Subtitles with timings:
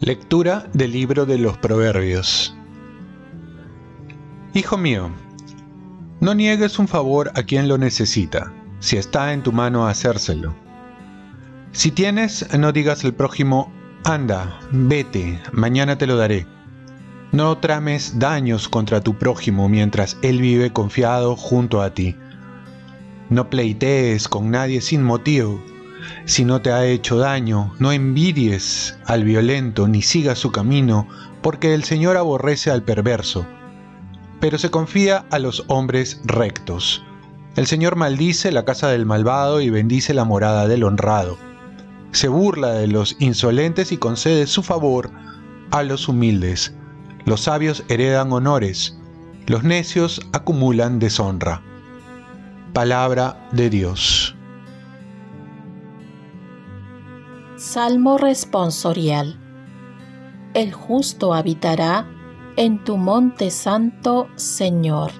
[0.00, 2.56] Lectura del libro de los Proverbios
[4.54, 5.10] Hijo mío,
[6.20, 10.54] no niegues un favor a quien lo necesita, si está en tu mano hacérselo.
[11.70, 13.72] Si tienes, no digas al prójimo,
[14.04, 16.46] anda, vete, mañana te lo daré.
[17.32, 22.16] No trames daños contra tu prójimo mientras él vive confiado junto a ti.
[23.28, 25.62] No pleitees con nadie sin motivo
[26.24, 31.08] si no te ha hecho daño, no envidies al violento ni sigas su camino,
[31.42, 33.46] porque el Señor aborrece al perverso,
[34.40, 37.04] pero se confía a los hombres rectos.
[37.56, 41.36] El Señor maldice la casa del malvado y bendice la morada del honrado.
[42.12, 45.10] Se burla de los insolentes y concede su favor
[45.70, 46.74] a los humildes.
[47.30, 48.98] Los sabios heredan honores,
[49.46, 51.62] los necios acumulan deshonra.
[52.72, 54.34] Palabra de Dios.
[57.54, 59.38] Salmo responsorial.
[60.54, 62.04] El justo habitará
[62.56, 65.12] en tu monte santo, Señor.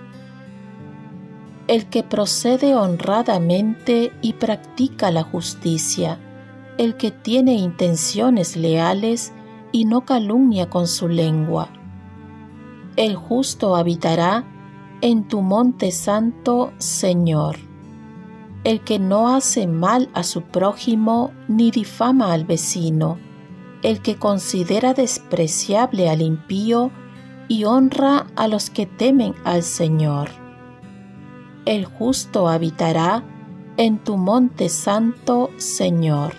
[1.69, 6.19] El que procede honradamente y practica la justicia,
[6.77, 9.33] el que tiene intenciones leales
[9.71, 11.71] y no calumnia con su lengua.
[13.01, 14.45] El justo habitará
[15.01, 17.71] en tu monte santo, Señor
[18.65, 23.19] el que no hace mal a su prójimo ni difama al vecino,
[23.83, 26.91] el que considera despreciable al impío
[27.49, 30.29] y honra a los que temen al Señor.
[31.65, 33.25] El justo habitará
[33.77, 36.35] en tu monte santo, Señor.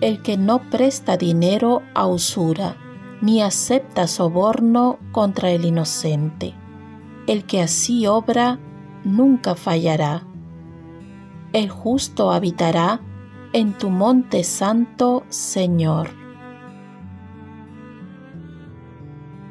[0.00, 2.76] El que no presta dinero a usura,
[3.22, 6.54] ni acepta soborno contra el inocente.
[7.26, 8.58] El que así obra,
[9.04, 10.26] nunca fallará
[11.56, 13.00] el justo habitará
[13.54, 16.10] en tu monte santo, Señor.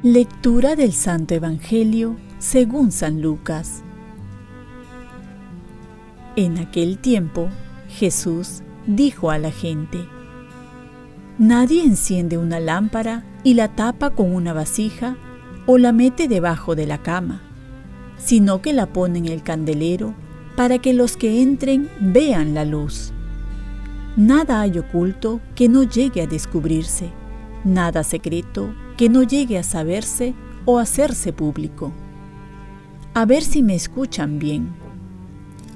[0.04, 3.82] Lectura del Santo Evangelio según San Lucas.
[6.36, 7.48] En aquel tiempo,
[7.88, 10.06] Jesús dijo a la gente,
[11.38, 15.16] Nadie enciende una lámpara y la tapa con una vasija
[15.66, 17.42] o la mete debajo de la cama,
[18.18, 20.14] sino que la pone en el candelero
[20.56, 23.12] para que los que entren vean la luz.
[24.16, 27.12] Nada hay oculto que no llegue a descubrirse,
[27.62, 31.92] nada secreto que no llegue a saberse o hacerse público.
[33.14, 34.74] A ver si me escuchan bien.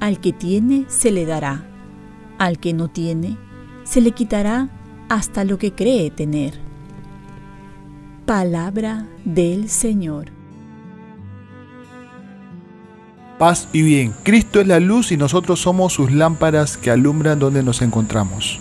[0.01, 1.65] Al que tiene se le dará,
[2.37, 3.39] al que no tiene
[3.85, 4.71] se le quitará
[5.09, 6.70] hasta lo que cree tener.
[8.31, 10.27] Palabra del Señor.
[13.41, 14.15] paz y bien.
[14.23, 18.61] Cristo es la luz y nosotros somos sus lámparas que alumbran donde nos encontramos.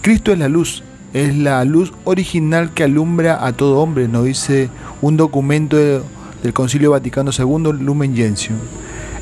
[0.00, 4.70] Cristo es la luz, es la luz original que alumbra a todo hombre, nos dice
[5.02, 8.60] un documento del Concilio Vaticano II, Lumen Gentium.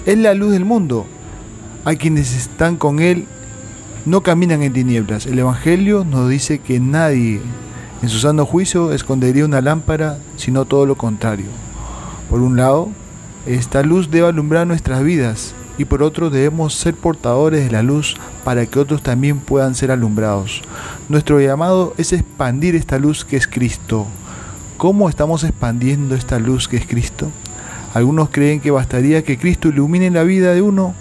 [0.06, 1.04] Es la luz del mundo.
[1.84, 3.26] Hay quienes están con Él,
[4.06, 5.26] no caminan en tinieblas.
[5.26, 7.40] El Evangelio nos dice que nadie
[8.02, 11.46] en su sano juicio escondería una lámpara, sino todo lo contrario.
[12.30, 12.88] Por un lado,
[13.46, 18.16] esta luz debe alumbrar nuestras vidas y por otro debemos ser portadores de la luz
[18.44, 20.62] para que otros también puedan ser alumbrados.
[21.08, 24.06] Nuestro llamado es expandir esta luz que es Cristo.
[24.76, 27.30] ¿Cómo estamos expandiendo esta luz que es Cristo?
[27.92, 30.94] Algunos creen que bastaría que Cristo ilumine la vida de uno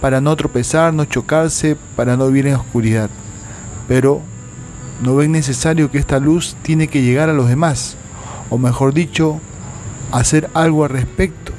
[0.00, 3.10] para no tropezar, no chocarse, para no vivir en oscuridad.
[3.88, 4.20] Pero
[5.02, 7.96] no ven necesario que esta luz tiene que llegar a los demás,
[8.50, 9.40] o mejor dicho,
[10.12, 11.52] hacer algo al respecto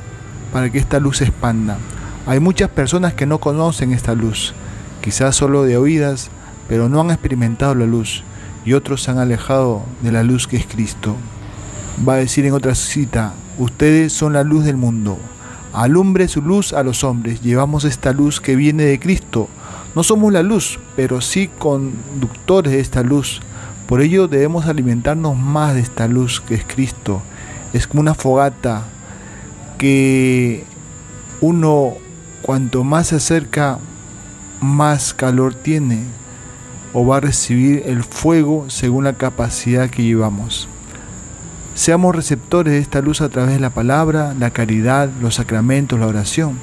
[0.51, 1.77] para que esta luz se expanda.
[2.25, 4.53] Hay muchas personas que no conocen esta luz,
[5.01, 6.29] quizás solo de oídas,
[6.67, 8.23] pero no han experimentado la luz
[8.65, 11.15] y otros se han alejado de la luz que es Cristo.
[12.07, 15.17] Va a decir en otra cita, ustedes son la luz del mundo.
[15.73, 17.41] Alumbre su luz a los hombres.
[17.41, 19.26] Llevamos esta luz que viene de Cristo.
[19.97, 23.41] No somos la luz, pero sí conductores de esta luz.
[23.87, 27.23] Por ello debemos alimentarnos más de esta luz que es Cristo.
[27.73, 28.83] Es como una fogata
[29.79, 30.65] que
[31.41, 31.95] uno
[32.43, 33.79] cuanto más se acerca,
[34.61, 36.03] más calor tiene
[36.93, 40.67] o va a recibir el fuego según la capacidad que llevamos.
[41.73, 46.05] Seamos receptores de esta luz a través de la palabra, la caridad, los sacramentos, la
[46.05, 46.59] oración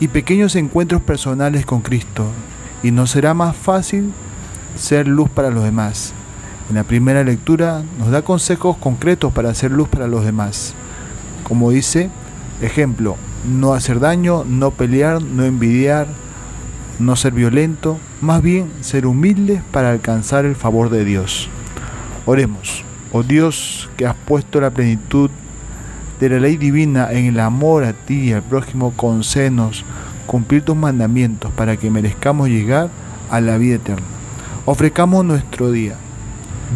[0.00, 2.26] y pequeños encuentros personales con Cristo.
[2.82, 4.12] Y nos será más fácil
[4.76, 6.12] ser luz para los demás.
[6.68, 10.74] En la primera lectura nos da consejos concretos para hacer luz para los demás.
[11.44, 12.10] Como dice,
[12.60, 13.16] Ejemplo,
[13.46, 16.06] no hacer daño, no pelear, no envidiar,
[16.98, 21.50] no ser violento, más bien ser humildes para alcanzar el favor de Dios.
[22.24, 22.82] Oremos,
[23.12, 25.30] oh Dios que has puesto la plenitud
[26.20, 29.84] de la ley divina en el amor a ti y al prójimo, concédenos
[30.26, 32.90] cumplir tus mandamientos para que merezcamos llegar
[33.30, 34.06] a la vida eterna.
[34.64, 35.94] Ofrezcamos nuestro día.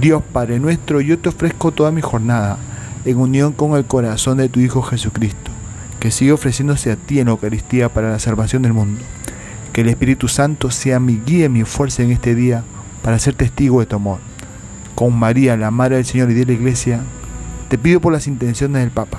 [0.00, 2.58] Dios Padre nuestro, yo te ofrezco toda mi jornada
[3.04, 5.50] en unión con el corazón de tu Hijo Jesucristo,
[5.98, 9.00] que sigue ofreciéndose a ti en la Eucaristía para la salvación del mundo.
[9.72, 12.62] Que el Espíritu Santo sea mi guía y mi fuerza en este día
[13.02, 14.18] para ser testigo de tu amor.
[14.94, 17.00] Con María, la Madre del Señor y de la Iglesia,
[17.68, 19.18] te pido por las intenciones del Papa.